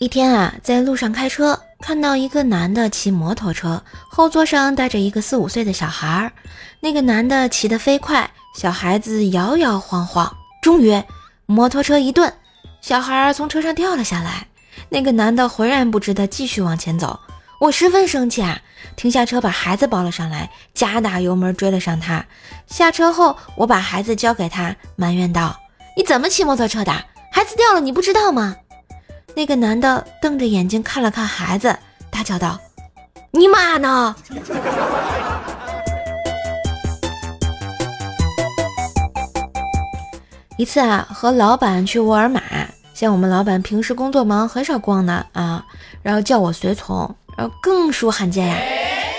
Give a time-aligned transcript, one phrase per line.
[0.00, 6.32] 一天啊，在路上开车，看到一个男的骑摩托车，后座上带着一个四五岁的小孩儿。
[6.80, 10.30] 那个男的骑得飞快，小孩子摇摇晃晃。
[10.60, 11.00] 终于，
[11.46, 12.32] 摩托车一顿，
[12.80, 14.48] 小孩儿从车上掉了下来。
[14.88, 17.20] 那个男的浑然不知的继续往前走。
[17.60, 18.60] 我十分生气啊，
[18.96, 22.26] 停下车把孩子抱了上来，加大油门追了上他。
[22.66, 25.56] 下车后，我把孩子交给他，埋怨道
[25.96, 26.92] ：“你怎么骑摩托车的？
[27.30, 28.56] 孩子掉了，你不知道吗？”
[29.36, 31.76] 那个男的瞪着眼睛看了看孩子，
[32.08, 32.56] 大叫道
[33.32, 34.14] ：“你妈呢？”
[40.56, 42.40] 一次啊，和老板去沃尔玛，
[42.94, 45.64] 像我们老板平时工作忙，很少逛的啊，
[46.00, 48.56] 然后叫我随从，然后更属罕见呀。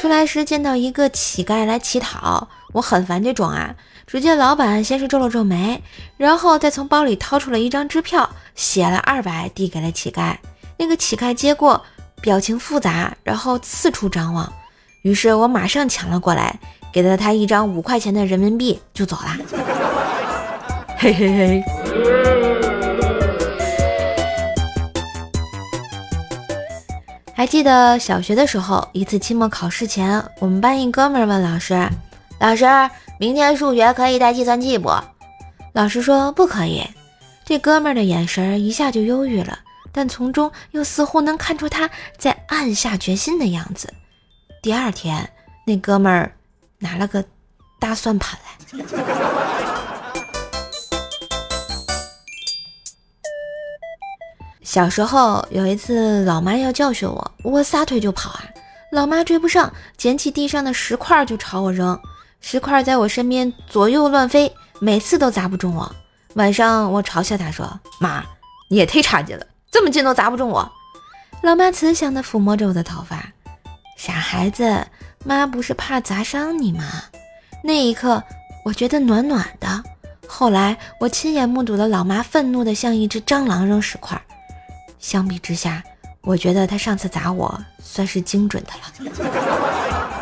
[0.00, 3.74] 出来时见到一个乞丐来乞讨，我很烦这种啊。
[4.06, 5.82] 只见老板先是皱了皱眉，
[6.16, 10.34] 然后再从包里掏出了一张支票，写了二百，递给了乞丐。
[10.78, 11.84] 那个乞丐接过，
[12.22, 14.50] 表情复杂，然后四处张望。
[15.02, 16.58] 于是我马上抢了过来，
[16.90, 19.36] 给了他一张五块钱的人民币，就走了。
[20.96, 22.39] 嘿 嘿嘿。
[27.40, 31.88] 还记得小学的时候，一次期末考试前，我们班一哥们问老师
[32.38, 32.66] ：“老师。”
[33.18, 34.90] 明天数学可以带计算器不？
[35.72, 36.86] 老师说不可以。
[37.42, 39.58] 这哥们儿的眼神一下就忧郁了，
[39.90, 43.90] 但从中又似乎能看出他在暗下决心的样子。
[44.62, 45.26] 第二天，
[45.64, 46.30] 那哥们儿
[46.78, 47.24] 拿了个
[47.78, 48.84] 大算盘来。
[54.62, 58.44] 小时候有一次，老妈要教训我，我撒腿就跑啊，
[58.92, 61.98] 老妈追不上，捡起地上的石块就朝我扔。
[62.40, 65.90] 石块在我身边左右乱飞，每次都砸不中我。
[66.34, 68.24] 晚上我嘲笑她说：“妈，
[68.68, 70.70] 你也忒差劲了，这么近都砸不中我。”
[71.42, 73.32] 老妈慈祥地抚摸着我的头发
[73.96, 74.86] ：“傻孩子，
[75.24, 76.84] 妈不是怕砸伤你吗？”
[77.64, 78.22] 那一刻，
[78.64, 79.82] 我觉得暖暖的。
[80.26, 84.20] 后来我亲眼目睹了老妈愤怒地向一只蟑螂扔石块。
[85.00, 85.82] 相比之下，
[86.20, 90.19] 我觉得他上次砸我算是精准的了。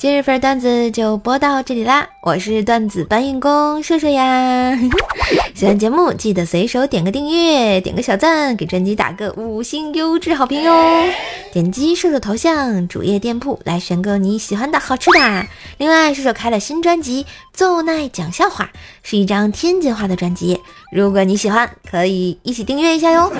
[0.00, 4.78] 今日份段子就播到这里啦，我是段子搬运工射射呀。
[5.56, 10.72] 喜欢节目记得随手点个订阅，点个小赞，给专辑打个五星优质好评哟。
[11.52, 15.46] 点击射手头像主页店铺来选购你喜欢的好吃的。
[15.78, 18.66] 另外，射手开了新专辑《奏奈讲笑话》，
[19.02, 20.60] 是一张天津话的专辑。
[20.92, 23.32] 如果你喜欢，可以一起订阅一下哟。